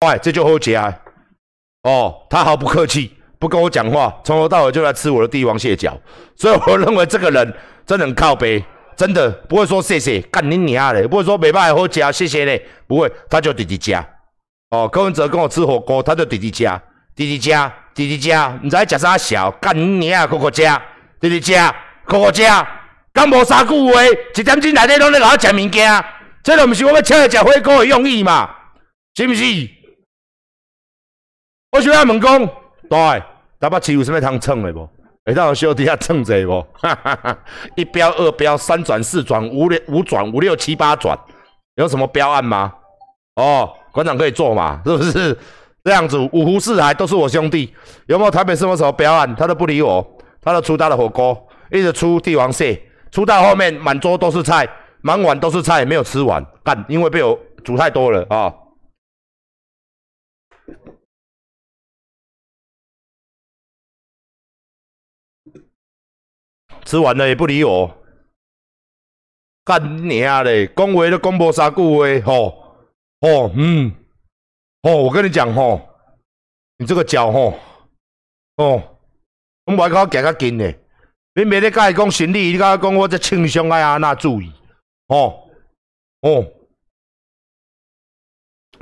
[0.00, 0.94] 哎，这就好吃啊！
[1.84, 5.98] 哦，他毫不客气，不跟我讲话，从头到尾就来吃我的帝王蟹脚，
[6.36, 7.54] 所以我认为这个人
[7.86, 8.62] 真的很靠背，
[8.94, 14.06] 真的不会说谢谢，干你娘嘞，不会说没办法好吃，谢谢嘞，不会，他就直直加。
[14.70, 16.80] 哦，柯文哲跟我吃火锅，他就直直加，
[17.14, 19.50] 直直加，直直加，你知食啥小？
[19.52, 20.82] 干你娘，哥哥加，
[21.22, 21.74] 直直加，
[22.04, 22.68] 哥哥加，
[23.14, 26.04] 敢无三句话，一点钟内底拢在甲我食物件，
[26.42, 28.50] 这都不是我要请来食火锅的用意嘛？
[29.14, 29.44] 是不是？
[31.76, 32.38] 我想要问讲，
[32.88, 33.22] 对，
[33.60, 34.88] 台北市有啥物通蹭的无？
[35.26, 36.64] 会当小弟下蹭者无？
[36.72, 37.38] 哈哈哈！
[37.74, 41.18] 一标二标三转四转五六五转五六七八转，
[41.74, 42.72] 有什么标案吗？
[43.34, 44.80] 哦，馆长可以做嘛？
[44.86, 45.38] 是不是
[45.84, 46.16] 这样子？
[46.32, 47.74] 五湖四海都是我兄弟，
[48.06, 49.36] 有没有台北市府什么标案？
[49.36, 50.02] 他都不理我，
[50.40, 54.66] 他都出他的火锅，一直出帝王蟹，出到后面满桌都是菜，
[55.02, 58.50] 满碗都是菜，没有吃完，干，因为被我煮太多了啊。
[66.86, 67.98] 吃完了也不理我，
[69.64, 70.68] 干你啊嘞！
[70.68, 71.82] 讲话都讲无三句
[72.22, 72.78] 话，吼
[73.20, 73.92] 吼嗯
[74.84, 75.80] 吼，我跟你讲吼，
[76.78, 77.58] 你这个脚吼
[78.58, 78.98] 哦，
[79.64, 80.78] 我外口行较近嘞，
[81.34, 84.52] 你每日甲伊讲行李，你甲伊讲我这轻伤爱安那注意，
[85.08, 85.50] 吼
[86.20, 86.46] 哦，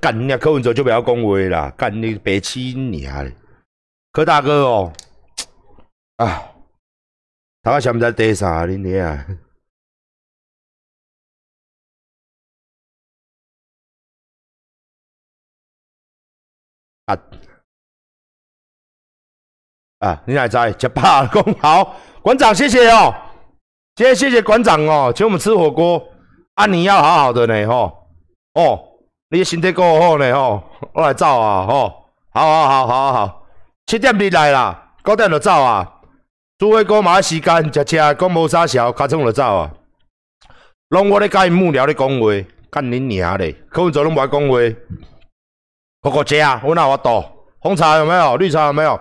[0.00, 0.38] 干你啊！
[0.38, 3.34] 柯文哲就不要讲话啦，干你白痴你啊嘞，
[4.12, 4.92] 柯大哥哦，
[6.18, 6.47] 啊。
[7.72, 9.26] 他想不在地啥，恁 你啊？
[17.06, 17.18] 啊
[19.98, 20.22] 啊！
[20.26, 20.72] 你还在？
[20.74, 23.14] 吃饱了，讲好，馆长谢谢哦，
[23.96, 26.06] 今天谢谢馆长哦，请我们吃火锅。
[26.54, 28.08] 啊，你要好好的呢，吼
[28.54, 28.78] 哦，
[29.30, 31.88] 你身体够好呢，吼，我来走啊，吼，
[32.30, 33.46] 好好好好好，
[33.86, 35.97] 七点你来啦，九点就走啊。
[36.58, 39.70] 诸位哥马时间，食吃讲无啥笑，卡冲就走啊！
[40.88, 42.26] 拢我咧甲因幕僚咧讲话，
[42.68, 43.52] 干恁娘咧！
[43.70, 44.56] 可能做拢无爱讲话。
[46.00, 47.32] 哥哥姐啊，我哪有倒？
[47.60, 48.36] 红茶有没有？
[48.36, 49.00] 绿茶有没有？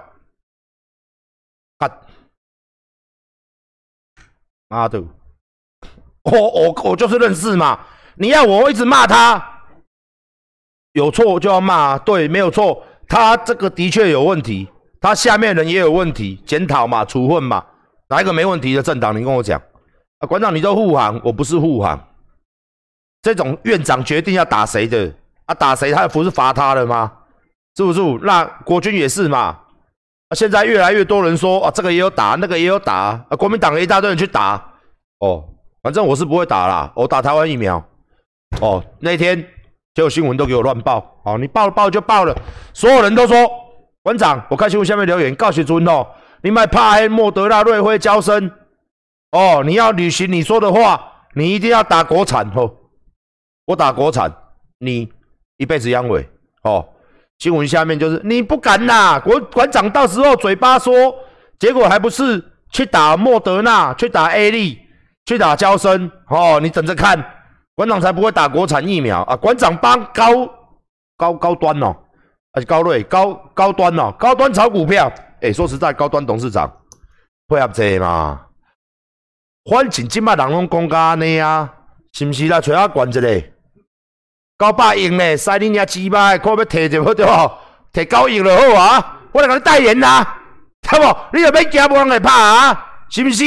[1.80, 2.02] 啊！
[4.68, 5.02] 妈的！
[5.02, 7.88] 我我我就是认识嘛！
[8.18, 9.64] 你要我一直骂他，
[10.92, 14.70] 有错就要骂，对，没有错，他这个的确有问题。
[15.08, 17.64] 他下面人也有问题，检讨嘛，处分嘛，
[18.10, 19.18] 哪一个没问题的政党？
[19.18, 19.58] 你跟我讲
[20.20, 21.98] 啊，馆长，你都护航，我不是护航。
[23.22, 25.10] 这种院长决定要打谁的
[25.46, 25.56] 啊？
[25.56, 25.94] 打谁？
[25.94, 27.10] 他不是罚他的吗？
[27.78, 28.02] 是不是？
[28.22, 29.40] 那国军也是嘛？
[30.28, 32.94] 啊，现在越来越多人说啊，这个也有打，那个也有打
[33.30, 34.62] 啊，国民党一大堆人去打
[35.20, 35.42] 哦。
[35.82, 37.82] 反正我是不会打啦，我打台湾疫苗
[38.60, 38.84] 哦。
[39.00, 39.42] 那天
[39.94, 42.36] 就有新闻都给我乱报，哦，你报了报就报了，
[42.74, 43.38] 所有人都说。
[44.08, 46.08] 馆长，我看新闻下面留言，告诉尊哦，
[46.42, 48.50] 你买帕黑莫德纳瑞辉交生
[49.34, 52.74] 哦，你要履行你说的话，你一定要打国产哦。
[53.66, 54.34] 我打国产，
[54.80, 55.12] 你
[55.58, 56.26] 一辈子阳痿
[56.64, 56.88] 哦。
[57.40, 60.94] 新闻下面就是你不敢呐，国馆长到时候嘴巴说，
[61.60, 62.42] 结果还不是
[62.72, 64.80] 去打莫德纳，去打 A 利，
[65.26, 66.62] 去打交生哦。
[66.64, 67.22] 你等着看，
[67.76, 69.36] 馆长才不会打国产疫苗啊！
[69.36, 70.50] 馆长帮高
[71.18, 71.94] 高高端哦。
[72.66, 76.72] 高瑞高高端哦，高端炒股票，哎，说实在，高端董事长
[77.48, 78.42] 配合这嘛？
[79.70, 81.74] 反正即摆人拢讲甲安尼啊，
[82.14, 82.62] 是毋是啦？
[82.62, 83.42] 找我管一个，
[84.58, 87.58] 九百亿呢，使恁遐鸡巴，看要摕就好对无？
[87.94, 89.20] 摕九亿就好啊！
[89.32, 90.40] 我来甲你代言啦，
[90.82, 91.18] 听无？
[91.34, 92.86] 你又免惊无人来拍啊？
[93.10, 93.44] 是毋是？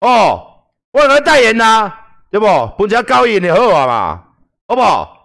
[0.00, 0.46] 哦，
[0.92, 2.76] 我来甲你代言啦，对无？
[2.78, 4.24] 分一九亿就好啊嘛，
[4.68, 5.17] 好无？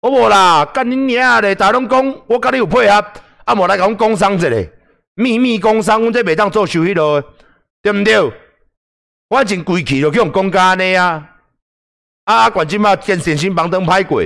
[0.00, 1.56] 好无啦，干恁娘嘞！
[1.56, 3.04] 大家拢讲我甲你有配合，
[3.44, 4.68] 啊无来甲阮工商一个
[5.14, 7.20] 秘密工商，阮这袂当做收迄落，
[7.82, 8.32] 对毋对？
[9.28, 11.28] 我真规气就去用讲安尼啊！
[12.26, 14.22] 啊，冠军嘛，见信心帮灯歹过，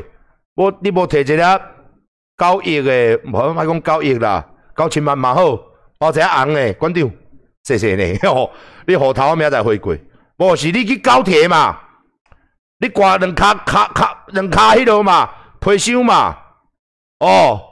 [0.56, 1.42] 我你无摕一粒
[2.36, 5.58] 九亿的，无莫讲九亿啦，九千万嘛好，
[5.98, 7.10] 包一个红的，馆长，
[7.64, 8.52] 谢谢你， 吼！
[8.86, 9.96] 你户头明仔载回过，
[10.36, 11.78] 无是你去高铁嘛？
[12.78, 15.30] 你挂两卡卡卡两卡迄落嘛？
[15.62, 16.36] 退休嘛，
[17.20, 17.62] 哦，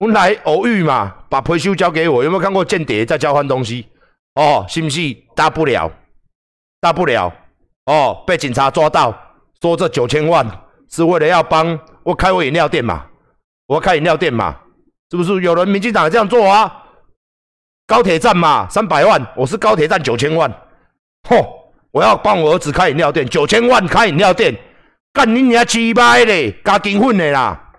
[0.00, 2.24] 我来偶遇嘛，把退休交给我。
[2.24, 3.86] 有没有看过间谍在交换东西？
[4.34, 5.00] 哦，是不是？
[5.36, 5.88] 大不了，
[6.80, 7.32] 大不了，
[7.86, 9.16] 哦，被警察抓到，
[9.62, 10.44] 说这九千万
[10.90, 13.06] 是为了要帮我开我饮料店嘛？
[13.68, 14.56] 我开饮料店嘛？
[15.12, 15.40] 是不是？
[15.40, 16.84] 有人民进党这样做啊？
[17.86, 20.50] 高铁站嘛，三百万，我是高铁站九千万，
[21.28, 24.52] 吼，我要帮我儿子开饮料店，九千万开饮料店。
[25.12, 27.72] 干你娘鸡巴嘞，加金粉的啦！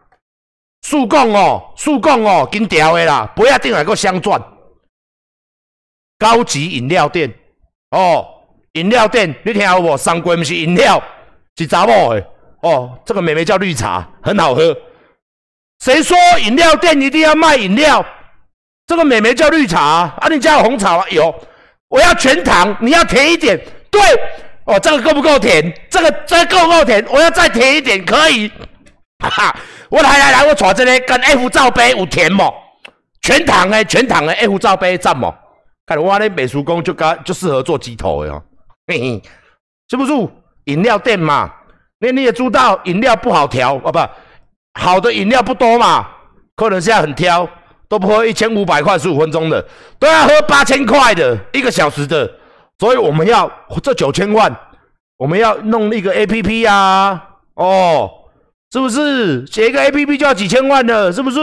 [0.81, 4.41] 速供哦，速供哦，紧调的啦，不要定来个镶钻。
[6.17, 7.33] 高级饮料店
[7.91, 8.25] 哦，
[8.73, 9.97] 饮料店，你听有无？
[9.97, 11.01] 上柜不是饮料，
[11.57, 12.25] 是查某的
[12.61, 12.99] 哦。
[13.05, 14.75] 这个妹妹叫绿茶，很好喝。
[15.79, 18.05] 谁说饮料店一定要卖饮料？
[18.85, 21.05] 这个妹妹叫绿茶啊，你家有红茶吗？
[21.09, 21.33] 有。
[21.87, 23.59] 我要全糖，你要甜一点。
[23.89, 24.01] 对，
[24.65, 25.73] 哦，这个够不够甜？
[25.89, 27.05] 这个这个够不够甜？
[27.09, 28.47] 我要再甜一点，可以。
[29.19, 29.55] 哈哈，
[29.89, 32.53] 我来来来，我坐这里跟 F 罩杯有甜么？
[33.21, 35.33] 全糖的，全糖的 F 罩杯赞么？
[35.85, 38.41] 看我那美术工就刚就适合做鸡头的哦。
[38.87, 39.21] 嘿嘿，
[39.89, 40.13] 是不是？
[40.65, 41.51] 饮料店嘛，
[41.99, 43.99] 那你也知道饮料不好调啊，不，
[44.79, 46.07] 好的饮料不多嘛，
[46.55, 47.47] 客人现在很挑。
[47.89, 49.61] 都不喝一千五百块十五分钟的，
[49.99, 52.25] 都要喝八千块的一个小时的，
[52.81, 53.47] 所以我们要
[53.83, 54.51] 这九千万，
[55.17, 57.23] 我们要弄一个 A P P 啊，
[57.53, 58.09] 哦，
[58.71, 59.45] 是不是？
[59.45, 61.39] 写一个 A P P 就要几千万的，是不是？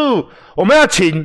[0.56, 1.24] 我们要请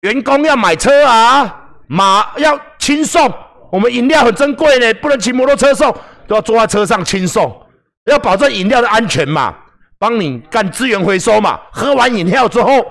[0.00, 3.32] 员工要买车啊，马要轻送，
[3.70, 5.94] 我们饮料很珍贵呢，不能骑摩托车送，
[6.26, 7.56] 都要坐在车上轻送，
[8.06, 9.54] 要保证饮料的安全嘛，
[9.96, 12.84] 帮你干资源回收嘛，喝完饮料之后。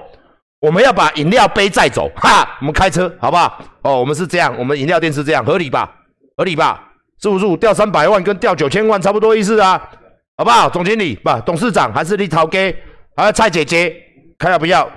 [0.61, 3.59] 我们要把饮料杯载走，哈，我们开车好不好？
[3.81, 5.89] 哦，我们是这样，我们饮料店是这样，合理吧？
[6.39, 6.93] 合理吧？
[7.21, 9.77] 是不是掉三百万跟掉九千万差不多意思啊？
[10.37, 10.69] 好不好？
[10.69, 12.57] 总经理不，董事长还是你陶哥，
[13.13, 13.93] 还有蔡姐姐，
[14.37, 14.89] 看要不要？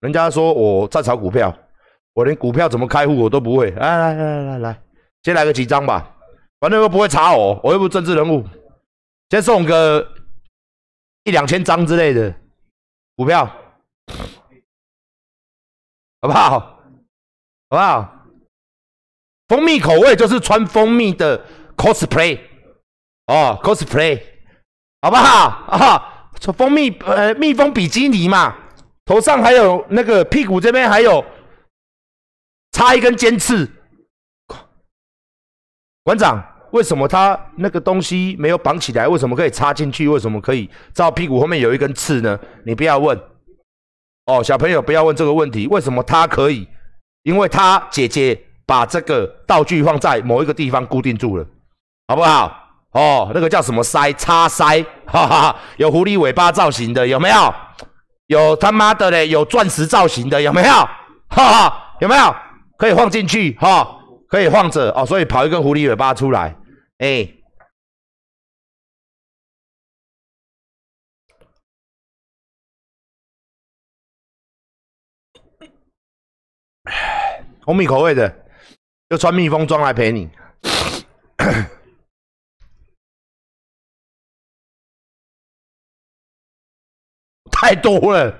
[0.00, 1.54] 人家说我在炒股票，
[2.14, 3.70] 我连股票怎么开户我都不会。
[3.72, 4.82] 来来来来来，
[5.22, 6.10] 先来个几张吧，
[6.58, 8.42] 反正又不会查我，我又不是政治人物，
[9.28, 10.10] 先送个
[11.24, 12.34] 一两千张之类的
[13.14, 13.44] 股票。
[16.22, 16.50] 好不好？
[16.58, 16.80] 好
[17.68, 18.23] 不好？
[19.48, 21.44] 蜂蜜口味就是穿蜂蜜的
[21.76, 22.38] cosplay
[23.26, 24.20] 哦，cosplay
[25.02, 25.48] 好不好？
[25.68, 28.56] 啊，穿蜂蜜呃蜜蜂比基尼嘛，
[29.04, 31.24] 头上还有那个屁股这边还有
[32.72, 33.70] 插一根尖刺。
[36.04, 39.08] 馆长，为什么他那个东西没有绑起来？
[39.08, 40.06] 为什么可以插进去？
[40.06, 42.38] 为什么可以照屁股后面有一根刺呢？
[42.64, 43.18] 你不要问。
[44.26, 46.68] 哦，小朋友不要问这个问题，为什么他可以？
[47.22, 51.46] 因为他姐姐把这个道具放在某一个地方固定住了，
[52.08, 52.60] 好不好？
[52.92, 54.12] 哦，那个叫什么塞？
[54.12, 57.54] 插塞，哈哈，有狐狸尾巴造型的有没有？
[58.28, 60.72] 有他妈的嘞，有钻石造型的有没有？
[60.72, 60.88] 哈
[61.28, 62.34] 哈，有没有？
[62.78, 66.56] 可以放进去哈，可以放着哦，所以跑一根狐狸尾巴出来，
[66.98, 67.28] 哎。
[77.64, 78.43] 红米口味的，
[79.14, 80.28] 就穿蜜蜂装来陪你，
[87.48, 88.36] 太多了。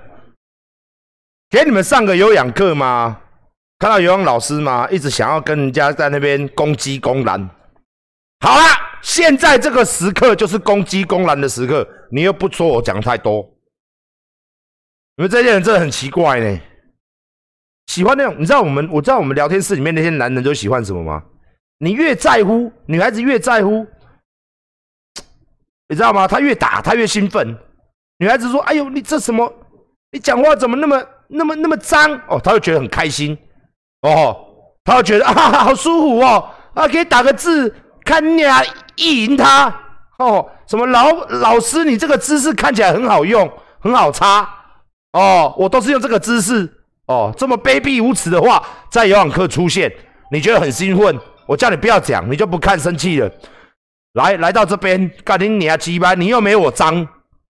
[1.49, 3.21] 给你们上个有氧课吗？
[3.79, 4.85] 看到有氧老师吗？
[4.91, 7.49] 一直想要跟人家在那边攻击公然。
[8.41, 8.63] 好了，
[9.01, 13.49] 现在这个时刻就是攻击公然的时刻，你又不说我讲太多，
[15.15, 16.59] 你们这些人真的很奇怪呢。
[17.87, 21.23] 喜欢那种，你知道我们，我知道我们聊天室里面那些男人都喜欢什么吗？
[21.77, 23.85] 你越在乎，女孩子越在乎，
[25.89, 26.27] 你知道吗？
[26.27, 27.57] 他越打，他越兴奋。
[28.17, 29.51] 女孩子说：“哎呦，你这什么？
[30.11, 33.37] 你讲话怎么那么、那么、那么脏？”哦，他会觉得很开心。
[34.01, 34.37] 哦，
[34.85, 38.63] 他会觉得啊，好舒服哦，啊，可以打个字，看你啊，
[38.95, 39.67] 意淫他。
[40.17, 44.47] 哦，什么老老师，你这个姿势看起来很好用，很好擦。
[45.11, 46.71] 哦，我都是用这个姿势。
[47.07, 49.91] 哦，这么卑鄙无耻的话在游泳课出现，
[50.31, 51.19] 你觉得很兴奋？
[51.47, 53.31] 我叫你不要讲，你就不看生气了。
[54.13, 57.07] 来，来到这边，干你你啊鸡巴，你又没我脏，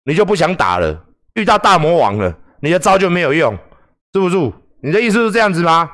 [0.04, 1.04] 你就不想打了。
[1.34, 3.52] 遇到大魔王了，你的招就没有用，
[4.14, 4.36] 是不是？
[4.82, 5.90] 你的意思是这样子吗？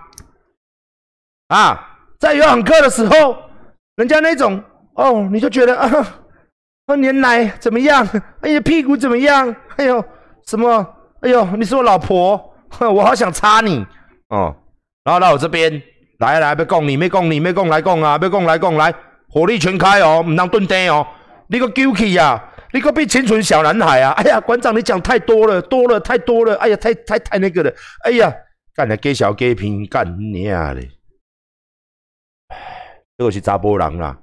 [1.48, 3.36] 啊，在游泳课的时候，
[3.96, 4.62] 人家那种
[4.94, 5.88] 哦，你就觉得啊，
[6.86, 8.06] 啊，你奶怎么样？
[8.42, 9.54] 哎呀，屁股怎么样？
[9.76, 10.04] 哎呦，
[10.46, 10.86] 什么？
[11.22, 12.54] 哎呦，你是我老婆。
[12.80, 13.86] 我好想插你。
[14.28, 14.54] 哦，
[15.04, 15.82] 然后到我这边
[16.18, 18.94] 来来，别讲你，别讲你，别讲来讲啊，别讲来讲来，
[19.28, 21.06] 火力全开哦，唔当蹲低哦，
[21.48, 24.12] 你个 guilty 呀，你个比清纯小男孩啊！
[24.12, 27.72] 哎呀，馆长你讲太多了，多了太多了，哎呀，太太太那个了，
[28.04, 28.30] 哎呀，
[28.74, 30.90] 干来给小给平干你啊嘞！
[33.16, 34.16] 这个是查甫人啦，